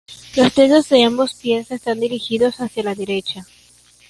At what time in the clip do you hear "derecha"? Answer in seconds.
2.95-3.45